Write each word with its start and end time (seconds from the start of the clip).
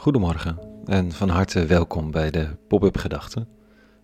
Goedemorgen 0.00 0.58
en 0.84 1.12
van 1.12 1.28
harte 1.28 1.66
welkom 1.66 2.10
bij 2.10 2.30
de 2.30 2.56
Pop-up 2.68 2.96
Gedachten, 2.96 3.48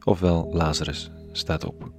ofwel 0.04 0.50
Lazarus 0.52 1.10
staat 1.32 1.64
op. 1.64 1.90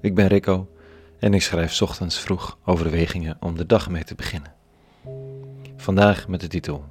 Ik 0.00 0.14
ben 0.14 0.26
Rico 0.26 0.70
en 1.18 1.34
ik 1.34 1.42
schrijf 1.42 1.82
ochtends 1.82 2.18
vroeg 2.18 2.58
overwegingen 2.64 3.36
om 3.40 3.56
de 3.56 3.66
dag 3.66 3.90
mee 3.90 4.04
te 4.04 4.14
beginnen. 4.14 4.54
Vandaag 5.76 6.28
met 6.28 6.40
de 6.40 6.48
titel 6.48 6.84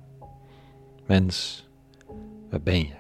Mens, 1.06 1.68
waar 2.50 2.62
ben 2.62 2.80
je? 2.80 2.96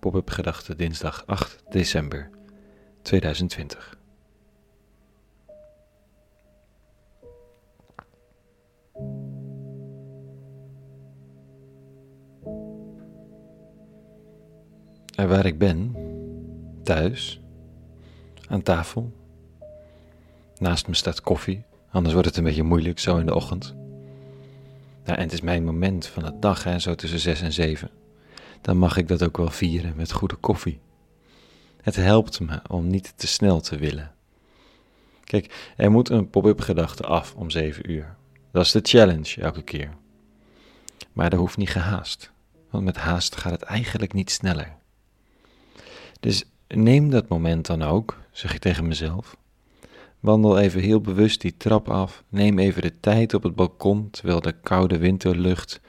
Pop-up 0.00 0.30
Gedachten 0.30 0.76
dinsdag 0.76 1.26
8 1.26 1.62
december 1.70 2.30
2020. 3.02 4.01
Waar 15.28 15.46
ik 15.46 15.58
ben, 15.58 15.96
thuis, 16.82 17.40
aan 18.48 18.62
tafel. 18.62 19.12
Naast 20.58 20.88
me 20.88 20.94
staat 20.94 21.20
koffie, 21.20 21.62
anders 21.90 22.12
wordt 22.12 22.28
het 22.28 22.36
een 22.36 22.44
beetje 22.44 22.62
moeilijk 22.62 22.98
zo 22.98 23.16
in 23.16 23.26
de 23.26 23.34
ochtend. 23.34 23.74
Nou, 25.04 25.18
en 25.18 25.22
het 25.22 25.32
is 25.32 25.40
mijn 25.40 25.64
moment 25.64 26.06
van 26.06 26.22
de 26.22 26.38
dag, 26.40 26.64
hè, 26.64 26.78
zo 26.78 26.94
tussen 26.94 27.18
zes 27.18 27.40
en 27.40 27.52
zeven. 27.52 27.90
Dan 28.60 28.76
mag 28.76 28.96
ik 28.96 29.08
dat 29.08 29.22
ook 29.22 29.36
wel 29.36 29.50
vieren 29.50 29.96
met 29.96 30.12
goede 30.12 30.34
koffie. 30.34 30.80
Het 31.82 31.96
helpt 31.96 32.40
me 32.40 32.60
om 32.68 32.86
niet 32.86 33.12
te 33.16 33.26
snel 33.26 33.60
te 33.60 33.76
willen. 33.76 34.12
Kijk, 35.24 35.72
er 35.76 35.90
moet 35.90 36.08
een 36.08 36.30
pop-up 36.30 36.60
gedachte 36.60 37.02
af 37.02 37.34
om 37.34 37.50
zeven 37.50 37.90
uur. 37.90 38.16
Dat 38.50 38.64
is 38.64 38.72
de 38.72 38.80
challenge 38.82 39.40
elke 39.40 39.62
keer. 39.62 39.90
Maar 41.12 41.32
er 41.32 41.38
hoeft 41.38 41.56
niet 41.56 41.70
gehaast, 41.70 42.32
want 42.70 42.84
met 42.84 42.96
haast 42.96 43.36
gaat 43.36 43.52
het 43.52 43.62
eigenlijk 43.62 44.12
niet 44.12 44.30
sneller. 44.30 44.80
Dus 46.22 46.44
neem 46.68 47.10
dat 47.10 47.28
moment 47.28 47.66
dan 47.66 47.82
ook, 47.82 48.18
zeg 48.30 48.54
ik 48.54 48.60
tegen 48.60 48.88
mezelf. 48.88 49.36
Wandel 50.20 50.58
even 50.58 50.80
heel 50.80 51.00
bewust 51.00 51.40
die 51.40 51.56
trap 51.56 51.88
af. 51.88 52.24
Neem 52.28 52.58
even 52.58 52.82
de 52.82 53.00
tijd 53.00 53.34
op 53.34 53.42
het 53.42 53.54
balkon 53.54 54.10
terwijl 54.10 54.40
de 54.40 54.52
koude 54.52 54.98
winterlucht 54.98 55.80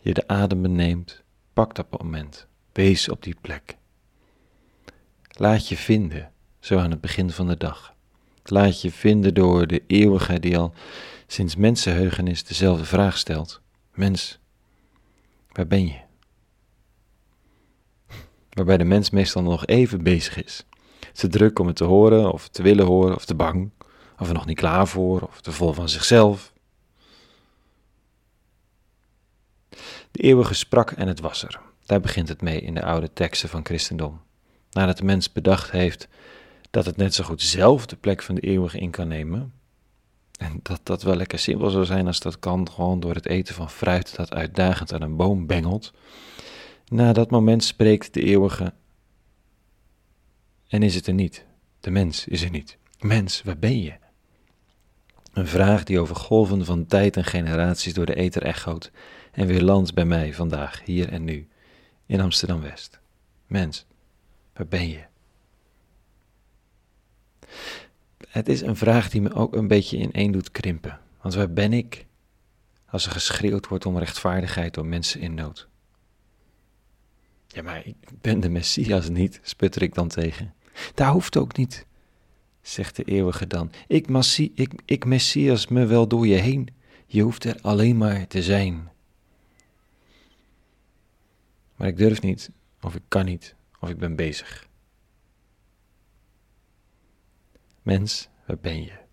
je 0.00 0.14
de 0.14 0.28
adem 0.28 0.62
beneemt. 0.62 1.22
Pak 1.52 1.74
dat 1.74 2.02
moment. 2.02 2.46
Wees 2.72 3.08
op 3.08 3.22
die 3.22 3.36
plek. 3.40 3.76
Laat 5.28 5.68
je 5.68 5.76
vinden, 5.76 6.32
zo 6.60 6.78
aan 6.78 6.90
het 6.90 7.00
begin 7.00 7.30
van 7.30 7.46
de 7.46 7.56
dag. 7.56 7.94
Laat 8.44 8.80
je 8.80 8.92
vinden 8.92 9.34
door 9.34 9.66
de 9.66 9.82
eeuwige 9.86 10.40
die 10.40 10.58
al 10.58 10.72
sinds 11.26 11.56
mensenheugenis 11.56 12.44
dezelfde 12.44 12.84
vraag 12.84 13.18
stelt. 13.18 13.60
Mens, 13.94 14.38
waar 15.52 15.66
ben 15.66 15.86
je? 15.86 16.06
Waarbij 18.50 18.76
de 18.76 18.84
mens 18.84 19.10
meestal 19.10 19.42
nog 19.42 19.66
even 19.66 20.02
bezig 20.02 20.44
is. 20.44 20.64
Te 21.12 21.28
druk 21.28 21.58
om 21.58 21.66
het 21.66 21.76
te 21.76 21.84
horen, 21.84 22.32
of 22.32 22.48
te 22.48 22.62
willen 22.62 22.86
horen, 22.86 23.14
of 23.14 23.24
te 23.24 23.34
bang, 23.34 23.70
of 24.18 24.28
er 24.28 24.34
nog 24.34 24.46
niet 24.46 24.56
klaar 24.56 24.88
voor, 24.88 25.20
of 25.20 25.40
te 25.40 25.52
vol 25.52 25.72
van 25.72 25.88
zichzelf. 25.88 26.52
De 30.10 30.22
eeuwige 30.22 30.54
sprak 30.54 30.90
en 30.90 31.08
het 31.08 31.20
was 31.20 31.42
er. 31.42 31.60
Daar 31.86 32.00
begint 32.00 32.28
het 32.28 32.42
mee 32.42 32.60
in 32.60 32.74
de 32.74 32.84
oude 32.84 33.12
teksten 33.12 33.48
van 33.48 33.64
christendom. 33.64 34.20
Nadat 34.70 34.96
de 34.96 35.04
mens 35.04 35.32
bedacht 35.32 35.70
heeft 35.70 36.08
dat 36.70 36.86
het 36.86 36.96
net 36.96 37.14
zo 37.14 37.24
goed 37.24 37.42
zelf 37.42 37.86
de 37.86 37.96
plek 37.96 38.22
van 38.22 38.34
de 38.34 38.40
eeuwige 38.40 38.78
in 38.78 38.90
kan 38.90 39.08
nemen, 39.08 39.52
en 40.38 40.60
dat 40.62 40.80
dat 40.82 41.02
wel 41.02 41.16
lekker 41.16 41.38
simpel 41.38 41.70
zou 41.70 41.84
zijn 41.84 42.06
als 42.06 42.20
dat 42.20 42.38
kan, 42.38 42.70
gewoon 42.70 43.00
door 43.00 43.14
het 43.14 43.26
eten 43.26 43.54
van 43.54 43.70
fruit 43.70 44.16
dat 44.16 44.34
uitdagend 44.34 44.92
aan 44.92 45.02
een 45.02 45.16
boom 45.16 45.46
bengelt, 45.46 45.92
na 46.90 47.12
dat 47.12 47.30
moment 47.30 47.64
spreekt 47.64 48.14
de 48.14 48.22
eeuwige. 48.22 48.72
En 50.68 50.82
is 50.82 50.94
het 50.94 51.06
er 51.06 51.14
niet? 51.14 51.44
De 51.80 51.90
mens 51.90 52.26
is 52.26 52.42
er 52.42 52.50
niet. 52.50 52.78
Mens, 53.00 53.42
waar 53.42 53.58
ben 53.58 53.82
je? 53.82 53.92
Een 55.32 55.46
vraag 55.46 55.84
die 55.84 56.00
over 56.00 56.16
golven 56.16 56.64
van 56.64 56.86
tijd 56.86 57.16
en 57.16 57.24
generaties 57.24 57.94
door 57.94 58.06
de 58.06 58.14
ether 58.14 58.42
echoot 58.42 58.90
en 59.32 59.46
weer 59.46 59.62
landt 59.62 59.94
bij 59.94 60.04
mij 60.04 60.34
vandaag, 60.34 60.84
hier 60.84 61.12
en 61.12 61.24
nu, 61.24 61.48
in 62.06 62.20
Amsterdam 62.20 62.60
West. 62.60 63.00
Mens, 63.46 63.86
waar 64.52 64.66
ben 64.66 64.88
je? 64.88 65.04
Het 68.28 68.48
is 68.48 68.60
een 68.60 68.76
vraag 68.76 69.10
die 69.10 69.20
me 69.20 69.34
ook 69.34 69.54
een 69.54 69.68
beetje 69.68 69.96
in 69.96 70.12
één 70.12 70.32
doet 70.32 70.50
krimpen. 70.50 71.00
Want 71.20 71.34
waar 71.34 71.52
ben 71.52 71.72
ik 71.72 72.06
als 72.86 73.06
er 73.06 73.12
geschreeuwd 73.12 73.68
wordt 73.68 73.86
om 73.86 73.98
rechtvaardigheid 73.98 74.74
door 74.74 74.86
mensen 74.86 75.20
in 75.20 75.34
nood? 75.34 75.68
Ja, 77.58 77.64
maar 77.64 77.86
ik 77.86 77.96
ben 78.20 78.40
de 78.40 78.48
Messias 78.48 79.08
niet, 79.08 79.40
sputter 79.42 79.82
ik 79.82 79.94
dan 79.94 80.08
tegen. 80.08 80.54
Daar 80.94 81.10
hoeft 81.10 81.36
ook 81.36 81.56
niet, 81.56 81.86
zegt 82.60 82.96
de 82.96 83.04
eeuwige 83.04 83.46
dan. 83.46 83.70
Ik, 83.86 84.08
ik, 84.54 84.72
ik 84.84 85.04
Messias 85.04 85.68
me 85.68 85.86
wel 85.86 86.08
door 86.08 86.26
je 86.26 86.34
heen. 86.34 86.68
Je 87.06 87.22
hoeft 87.22 87.44
er 87.44 87.58
alleen 87.60 87.96
maar 87.96 88.26
te 88.26 88.42
zijn. 88.42 88.90
Maar 91.76 91.88
ik 91.88 91.96
durf 91.96 92.22
niet, 92.22 92.50
of 92.80 92.94
ik 92.94 93.02
kan 93.08 93.24
niet, 93.24 93.54
of 93.80 93.88
ik 93.88 93.98
ben 93.98 94.16
bezig. 94.16 94.68
Mens, 97.82 98.28
waar 98.46 98.58
ben 98.58 98.82
je? 98.82 99.07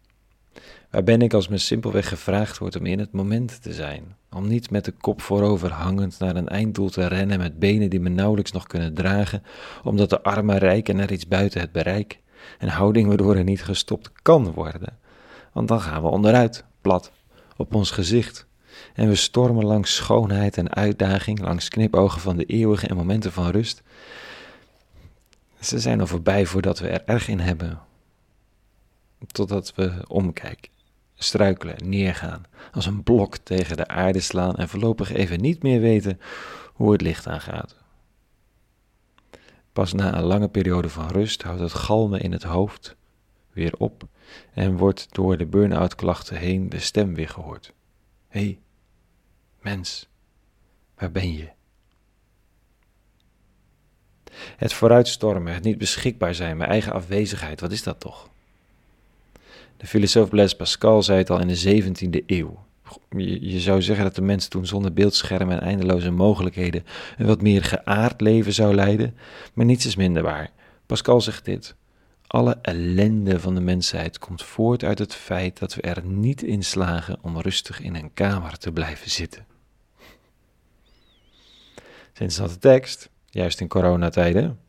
Waar 0.95 1.03
ben 1.03 1.22
ik 1.22 1.33
als 1.33 1.47
me 1.47 1.57
simpelweg 1.57 2.07
gevraagd 2.07 2.57
wordt 2.57 2.75
om 2.75 2.85
in 2.85 3.00
het 3.00 3.11
moment 3.11 3.61
te 3.61 3.73
zijn? 3.73 4.16
Om 4.31 4.47
niet 4.47 4.69
met 4.69 4.85
de 4.85 4.91
kop 4.91 5.22
voorover 5.22 5.72
hangend 5.72 6.19
naar 6.19 6.35
een 6.35 6.47
einddoel 6.47 6.89
te 6.89 7.07
rennen 7.07 7.38
met 7.38 7.59
benen 7.59 7.89
die 7.89 8.00
me 8.00 8.09
nauwelijks 8.09 8.51
nog 8.51 8.67
kunnen 8.67 8.94
dragen, 8.94 9.44
omdat 9.84 10.09
de 10.09 10.22
armen 10.22 10.57
rijken 10.57 10.95
naar 10.95 11.11
iets 11.11 11.28
buiten 11.28 11.61
het 11.61 11.72
bereik. 11.72 12.19
Een 12.59 12.69
houding 12.69 13.07
waardoor 13.07 13.35
er 13.35 13.44
niet 13.44 13.63
gestopt 13.63 14.11
kan 14.22 14.51
worden. 14.51 14.97
Want 15.51 15.67
dan 15.67 15.81
gaan 15.81 16.01
we 16.01 16.07
onderuit, 16.07 16.63
plat, 16.81 17.11
op 17.57 17.75
ons 17.75 17.91
gezicht. 17.91 18.47
En 18.94 19.07
we 19.07 19.16
stormen 19.16 19.66
langs 19.66 19.95
schoonheid 19.95 20.57
en 20.57 20.73
uitdaging, 20.73 21.39
langs 21.39 21.69
knipogen 21.69 22.22
van 22.22 22.38
de 22.38 22.45
eeuwige 22.45 22.88
en 22.88 22.95
momenten 22.95 23.31
van 23.31 23.50
rust. 23.50 23.84
Ze 25.59 25.79
zijn 25.79 26.00
al 26.00 26.07
voorbij 26.07 26.45
voordat 26.45 26.79
we 26.79 26.88
er 26.88 27.03
erg 27.05 27.28
in 27.28 27.39
hebben, 27.39 27.79
totdat 29.31 29.73
we 29.75 30.03
omkijken 30.07 30.73
struikelen, 31.16 31.90
neergaan, 31.90 32.44
als 32.72 32.86
een 32.86 33.03
blok 33.03 33.38
tegen 33.38 33.78
de 33.78 33.88
aarde 33.88 34.20
slaan 34.20 34.56
en 34.56 34.70
voorlopig 34.70 35.12
even 35.14 35.42
niet 35.42 35.64
meer 35.64 35.80
weten 35.80 36.20
hoe 36.74 36.92
het 36.92 37.02
licht 37.02 37.28
aangaat. 37.28 37.76
Pas 39.74 39.94
na 39.94 40.18
een 40.18 40.24
lange 40.24 40.50
periode 40.50 40.90
van 40.90 41.08
rust 41.08 41.42
houdt 41.42 41.62
het 41.62 41.74
galmen 41.74 42.22
in 42.22 42.31
het 42.31 42.44
hoofd 42.44 42.96
weer 43.52 43.74
op 43.78 44.08
en 44.53 44.78
wordt 44.78 45.08
door 45.12 45.38
de 45.38 45.46
burn-out 45.46 45.96
klachten 45.96 46.38
heen 46.38 46.70
de 46.70 46.80
stem 46.80 47.16
weer 47.16 47.30
gehoord. 47.30 47.74
Hé, 48.28 48.40
hey, 48.40 48.59
mens, 49.62 50.09
waar 50.96 51.12
ben 51.12 51.34
je? 51.34 51.50
Het 54.58 54.74
vooruitstormen, 54.74 55.53
het 55.53 55.64
niet 55.64 55.78
beschikbaar 55.78 56.36
zijn, 56.36 56.58
mijn 56.58 56.70
eigen 56.70 56.94
afwezigheid, 56.94 57.62
wat 57.62 57.72
is 57.72 57.84
dat 57.84 58.00
toch? 58.00 58.30
De 59.78 59.88
filosoof 59.88 60.30
Blaise 60.30 60.56
Pascal 60.56 61.03
zei 61.03 61.18
het 61.18 61.30
al 61.30 61.40
in 61.40 61.47
de 61.47 61.84
17e 61.84 62.25
eeuw. 62.25 62.63
Je, 63.18 63.59
zou 63.59 63.81
zeggen 63.81 64.06
dat 64.06 64.16
de 64.16 64.22
mens 64.22 64.47
toen 64.47 64.66
zonder 64.66 64.94
beeldschermen 64.94 65.59
en 65.59 65.68
eindeloze 65.68 66.12
mogelijkheden 66.12 66.86
een 67.18 67.25
wat 67.25 67.41
meer 67.41 67.63
geaard 67.63 68.22
leven 68.22 68.53
zou 68.53 68.75
leiden, 68.75 69.18
maar 69.53 69.66
niets 69.66 69.85
is 69.85 69.96
minder 69.96 70.24
waar. 70.24 70.52
Pascal 70.85 71.22
zegt 71.22 71.46
dit. 71.46 71.75
Alle 72.28 72.58
ellende 72.62 73.40
van 73.40 73.56
de 73.56 73.62
mensheid 73.62 74.19
komt 74.19 74.44
voort 74.44 74.84
uit 74.84 75.00
het 75.00 75.16
feit 75.16 75.59
dat 75.59 75.75
we 75.75 75.81
er 75.81 76.06
niet 76.06 76.44
in 76.44 76.64
slagen 76.64 77.18
om 77.22 77.40
rustig 77.40 77.82
in 77.82 77.96
een 77.96 78.14
kamer 78.14 78.58
te 78.58 78.72
blijven 78.72 79.11
zitten. 79.11 79.46
Sinds 82.14 82.35
dat 82.35 82.49
de 82.49 82.58
tekst, 82.58 83.09
juist 83.29 83.59
in 83.59 83.67
coronatijden, 83.67 84.59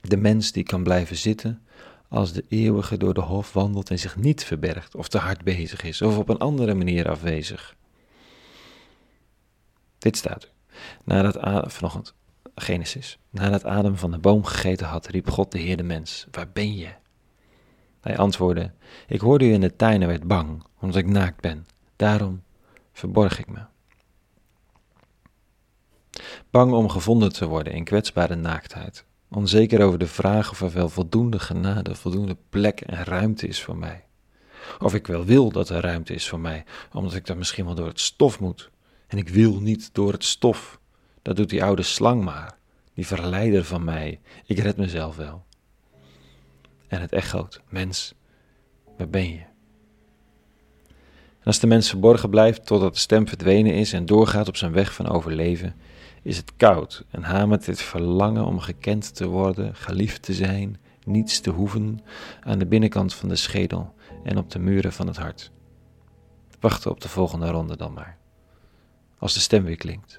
de 0.00 0.16
mens 0.16 0.52
die 0.52 0.62
kan 0.62 0.82
blijven 0.82 1.16
zitten, 1.16 1.62
als 2.10 2.32
de 2.32 2.44
eeuwige 2.48 2.96
door 2.96 3.14
de 3.14 3.20
hof 3.20 3.52
wandelt 3.52 3.90
en 3.90 3.98
zich 3.98 4.16
niet 4.16 4.44
verbergt 4.44 4.94
of 4.94 5.08
te 5.08 5.18
hard 5.18 5.44
bezig 5.44 5.82
is 5.82 6.02
of 6.02 6.16
op 6.16 6.28
een 6.28 6.38
andere 6.38 6.74
manier 6.74 7.10
afwezig. 7.10 7.76
Dit 9.98 10.16
staat 10.16 10.42
er. 10.42 10.50
Nadat 11.04 11.38
Adam, 11.38 11.70
vanochtend, 11.70 12.14
Genesis, 12.54 13.18
nadat 13.30 13.64
Adam 13.64 13.96
van 13.96 14.10
de 14.10 14.18
boom 14.18 14.44
gegeten 14.44 14.86
had, 14.86 15.06
riep 15.06 15.30
God 15.30 15.52
de 15.52 15.58
Heer 15.58 15.76
de 15.76 15.82
mens, 15.82 16.26
waar 16.30 16.48
ben 16.52 16.76
je? 16.76 16.88
Hij 18.00 18.18
antwoordde, 18.18 18.72
ik 19.06 19.20
hoorde 19.20 19.44
u 19.44 19.52
in 19.52 19.60
de 19.60 19.76
tuin 19.76 20.02
en 20.02 20.08
werd 20.08 20.26
bang, 20.26 20.64
omdat 20.80 20.96
ik 20.96 21.06
naakt 21.06 21.40
ben. 21.40 21.66
Daarom 21.96 22.42
verborg 22.92 23.38
ik 23.38 23.48
me. 23.48 23.60
Bang 26.50 26.72
om 26.72 26.88
gevonden 26.88 27.32
te 27.32 27.46
worden 27.46 27.72
in 27.72 27.84
kwetsbare 27.84 28.34
naaktheid. 28.34 29.04
Onzeker 29.30 29.82
over 29.82 29.98
de 29.98 30.06
vraag 30.06 30.50
of 30.50 30.60
er 30.60 30.72
wel 30.72 30.88
voldoende 30.88 31.38
genade, 31.38 31.94
voldoende 31.94 32.36
plek 32.48 32.80
en 32.80 33.04
ruimte 33.04 33.46
is 33.46 33.62
voor 33.62 33.76
mij. 33.76 34.04
Of 34.78 34.94
ik 34.94 35.06
wel 35.06 35.24
wil 35.24 35.50
dat 35.50 35.68
er 35.68 35.80
ruimte 35.80 36.14
is 36.14 36.28
voor 36.28 36.40
mij, 36.40 36.64
omdat 36.92 37.14
ik 37.14 37.26
dan 37.26 37.38
misschien 37.38 37.64
wel 37.64 37.74
door 37.74 37.86
het 37.86 38.00
stof 38.00 38.40
moet. 38.40 38.70
En 39.06 39.18
ik 39.18 39.28
wil 39.28 39.60
niet 39.60 39.90
door 39.92 40.12
het 40.12 40.24
stof. 40.24 40.80
Dat 41.22 41.36
doet 41.36 41.50
die 41.50 41.64
oude 41.64 41.82
slang 41.82 42.24
maar. 42.24 42.58
Die 42.94 43.06
verleider 43.06 43.64
van 43.64 43.84
mij. 43.84 44.20
Ik 44.46 44.58
red 44.58 44.76
mezelf 44.76 45.16
wel. 45.16 45.44
En 46.88 47.00
het 47.00 47.12
echoot. 47.12 47.60
Mens, 47.68 48.14
waar 48.96 49.08
ben 49.08 49.30
je? 49.30 49.48
En 51.40 51.46
als 51.46 51.58
de 51.58 51.66
mens 51.66 51.88
verborgen 51.88 52.30
blijft 52.30 52.66
totdat 52.66 52.94
de 52.94 53.00
stem 53.00 53.28
verdwenen 53.28 53.74
is 53.74 53.92
en 53.92 54.06
doorgaat 54.06 54.48
op 54.48 54.56
zijn 54.56 54.72
weg 54.72 54.94
van 54.94 55.08
overleven, 55.08 55.74
is 56.22 56.36
het 56.36 56.56
koud 56.56 57.04
en 57.10 57.22
hamert 57.22 57.64
dit 57.64 57.82
verlangen 57.82 58.44
om 58.44 58.58
gekend 58.58 59.14
te 59.14 59.26
worden, 59.26 59.74
geliefd 59.74 60.22
te 60.22 60.34
zijn, 60.34 60.80
niets 61.04 61.40
te 61.40 61.50
hoeven 61.50 62.00
aan 62.40 62.58
de 62.58 62.66
binnenkant 62.66 63.14
van 63.14 63.28
de 63.28 63.36
schedel 63.36 63.94
en 64.22 64.38
op 64.38 64.50
de 64.50 64.58
muren 64.58 64.92
van 64.92 65.06
het 65.06 65.16
hart. 65.16 65.52
Wachten 66.60 66.90
op 66.90 67.00
de 67.00 67.08
volgende 67.08 67.50
ronde 67.50 67.76
dan 67.76 67.92
maar. 67.92 68.18
Als 69.18 69.34
de 69.34 69.40
stem 69.40 69.64
weer 69.64 69.76
klinkt. 69.76 70.18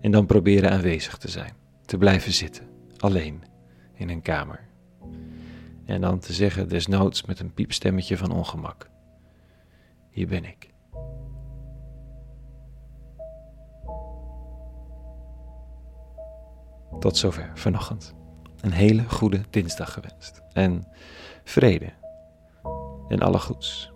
En 0.00 0.10
dan 0.10 0.26
proberen 0.26 0.70
aanwezig 0.70 1.16
te 1.16 1.28
zijn, 1.28 1.54
te 1.84 1.98
blijven 1.98 2.32
zitten, 2.32 2.68
alleen, 2.96 3.42
in 3.94 4.08
een 4.08 4.22
kamer. 4.22 4.68
En 5.84 6.00
dan 6.00 6.18
te 6.18 6.32
zeggen, 6.32 6.68
desnoods 6.68 7.24
met 7.24 7.40
een 7.40 7.54
piepstemmetje 7.54 8.16
van 8.16 8.30
ongemak. 8.30 8.90
Hier 10.10 10.26
ben 10.26 10.44
ik. 10.44 10.71
Tot 17.00 17.16
zover 17.16 17.50
vanochtend. 17.54 18.14
Een 18.60 18.72
hele 18.72 19.08
goede 19.08 19.40
dinsdag 19.50 19.92
gewenst. 19.92 20.42
En 20.52 20.86
vrede 21.44 21.92
en 23.08 23.20
alle 23.20 23.38
goeds. 23.38 23.92